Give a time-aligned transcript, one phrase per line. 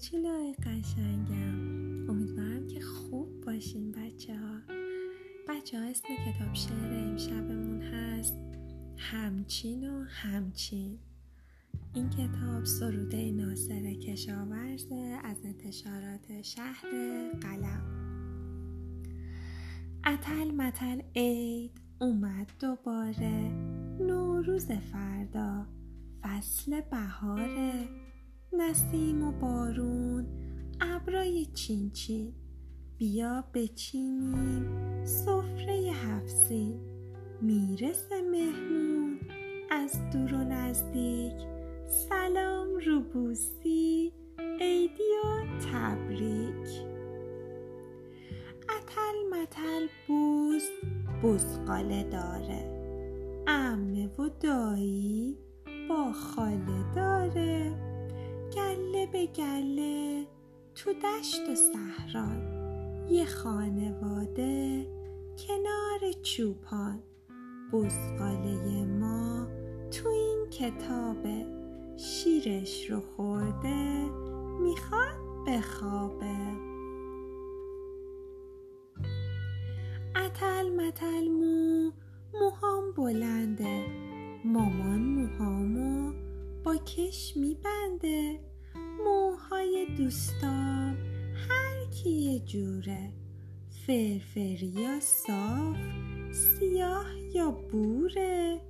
[0.00, 2.10] کوچولوی قشنگم.
[2.10, 4.60] امیدوارم که خوب باشین بچه ها
[5.48, 8.34] بچه ها اسم کتاب شعر امشبمون هست
[8.96, 10.98] همچین و همچین.
[11.94, 16.86] این کتاب سروده ناصر کشاورزه از انتشارات شهر
[17.40, 17.82] قلم.
[20.06, 23.50] اتل متل عید اومد دوباره.
[24.00, 25.66] نوروز فردا
[26.22, 28.09] فصل بهاره
[28.52, 30.26] نسیم و بارون
[30.80, 32.32] ابرای چین چین.
[32.96, 34.64] بیا بچینیم
[35.04, 36.80] سفره هفسین
[37.40, 39.20] می‌رسه مهمون
[39.70, 41.32] از دور و نزدیک.
[41.88, 44.12] سلام روبوسی
[44.60, 46.68] عیدی و تبریک.
[48.62, 50.62] اتل متل بوز
[51.22, 52.80] بزقاله داره.
[53.46, 55.38] امه و دایی
[55.88, 57.89] با خاله داره.
[58.54, 60.26] گله به گله
[60.74, 62.42] تو دشت و صحران
[63.10, 64.86] یه خانواده
[65.38, 67.02] کنار چوپان.
[67.72, 69.46] بزقاله ما
[69.90, 71.46] تو این کتابه
[71.96, 74.04] شیرش رو خورده
[74.60, 76.36] می‌خواد بخوابه.
[80.16, 81.90] اتل متل مو
[82.34, 82.69] موهام
[86.96, 88.40] کش میبنده.
[89.04, 90.96] موهای دوستام
[91.48, 93.12] هر کی یه جوره.
[93.86, 95.76] فرفری یا صاف
[96.32, 98.60] سیاه یا بوره.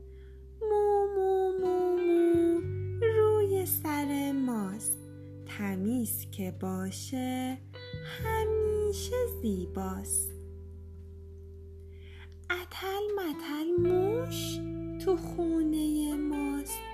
[0.60, 2.60] مو مو مو مو
[3.00, 4.98] روی سر ماست.
[5.46, 7.58] تمیز که باشه
[8.04, 10.30] همیشه زیباست.
[12.50, 14.58] اتل متل موش
[15.04, 16.89] تو خونه ماست.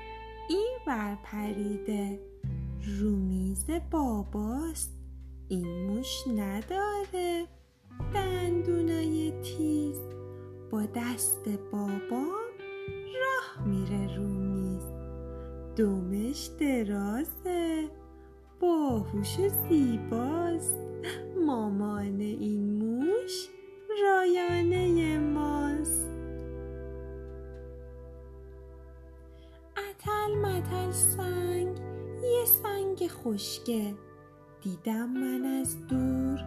[0.49, 2.21] این بر پریده.
[3.01, 4.91] رو میز باباست.
[5.49, 7.47] این موش نداره.
[8.15, 10.01] دندونای تیز.
[10.71, 12.27] با دست بابا
[12.91, 14.85] راه میره رو میز
[15.77, 17.89] دومش درازه.
[18.61, 19.37] باهوش
[19.69, 20.77] زیباست.
[21.47, 23.49] مامان این موش
[24.03, 24.89] رایانه
[30.97, 31.79] سنگ
[32.23, 33.95] یه سنگ خوشگه
[34.61, 36.39] دیدم من از دور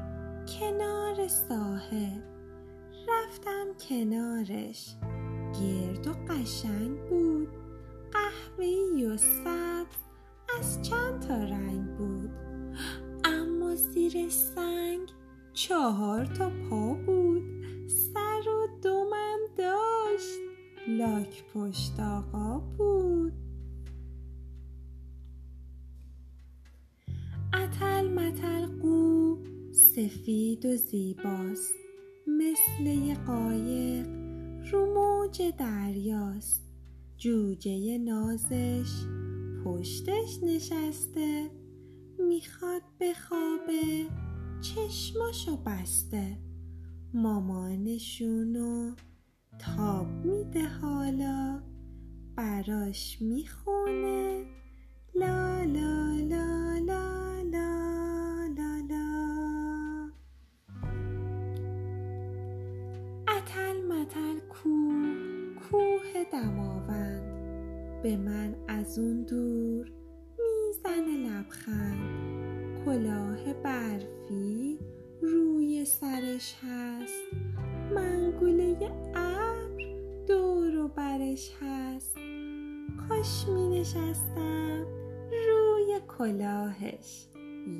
[0.60, 2.22] کنار ساحل
[3.08, 4.96] رفتم کنارش.
[5.62, 7.50] گرد و قشنگ بود.
[8.12, 9.98] قهوه‌ای و سبز
[10.60, 12.30] از چند تا رنگ بود.
[13.24, 15.10] اما زیر سنگ
[15.54, 17.44] چهار تا پا بود.
[17.88, 20.40] سر و دومم داشت.
[20.88, 23.49] لاک پشت آقا بود.
[30.00, 31.74] سفید و زیباست
[32.28, 34.08] مثل یه قایق
[34.72, 36.62] رو موج دریاست.
[37.18, 38.92] جوجه نازش
[39.66, 41.50] پشتش نشسته
[42.30, 44.06] می‌خواد بخوابه
[44.62, 46.38] چشماشو بسته.
[47.14, 48.96] مامانشونو
[49.60, 51.64] تاب میده حالا
[52.36, 54.46] براش می‌خونه.
[55.16, 57.19] لا لا لا لا.
[66.40, 69.92] دماوند به من از اون دور
[70.40, 72.30] می‌زنه لبخند.
[72.86, 74.80] کلاه برفی
[75.22, 77.34] روی سرش هست.
[77.96, 78.78] منگوله
[79.16, 79.84] ابر
[80.28, 82.18] دور و برش هست.
[83.10, 84.86] کاش می نشستم
[85.32, 87.28] روی کلاهش.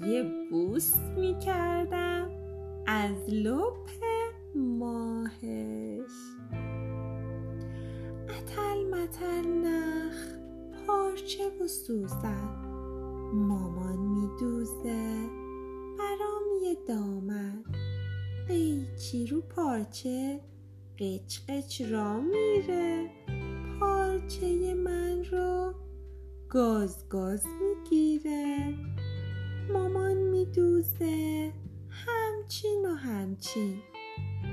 [0.04, 2.30] یه بوس می کردم
[2.88, 3.90] از لپ
[4.56, 5.49] ماهش.
[9.00, 10.16] متل نخ
[10.88, 12.66] پارچه و سوزن.
[13.34, 15.30] مامان میدوزه
[16.00, 17.64] برام یه دامن.
[18.48, 20.40] قیچی رو پارچه؟
[20.98, 23.10] قچ قچ را میره.
[23.80, 25.74] پارچه من رو
[26.50, 28.74] گاز گاز می‌گیره.
[29.74, 31.54] مامان میدوزه
[31.90, 33.76] همچین و همچین.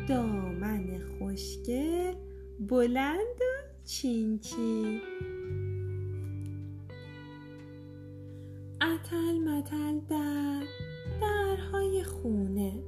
[0.08, 2.14] دامن خوشگل
[2.60, 3.45] بلند
[3.86, 5.00] و چین چین
[8.82, 10.62] اتل متل در
[11.20, 12.82] درهای خونه.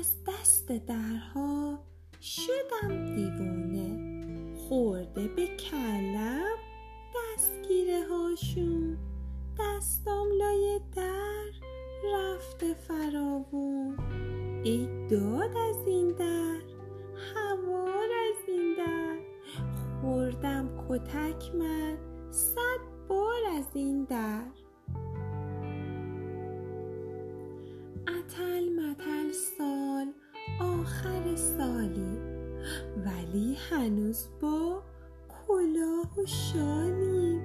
[0.00, 1.78] از دست درها
[2.20, 6.56] شدم دیوونه خورده به کلم
[7.14, 8.98] دستگیره هاشون.
[9.58, 11.50] دستام لای در
[12.14, 13.98] رفته فراوون.
[14.64, 16.44] ای داد از این در
[17.34, 18.13] در
[20.04, 21.96] خوردم کتک من
[22.30, 24.42] صد بار از این در.
[28.08, 30.06] اتل متل سال
[30.60, 32.18] آخر سالی
[33.04, 34.82] ولی هنوز با
[35.28, 37.40] کلاه و شالی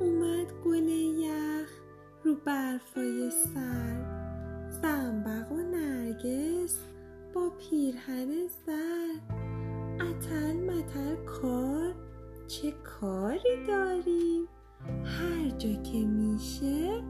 [0.00, 0.88] اومد گل
[1.18, 1.70] یخ
[2.24, 4.04] رو برفای سر
[4.70, 6.78] زنبق و نرگس
[7.34, 9.45] با پیرهن زرد
[10.00, 11.94] اتل متل کار؟
[12.46, 14.48] چه کاری داری
[15.04, 17.02] هر جا که میشه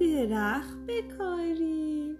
[0.00, 2.16] درخت بکاری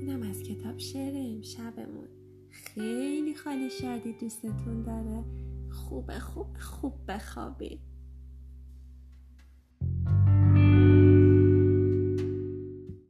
[0.00, 2.08] اینم از کتاب شعر امشبمون
[2.50, 5.24] خیلی خالی شادی دوستتون داره.
[5.70, 7.91] خوب خوب خوب بخوابید.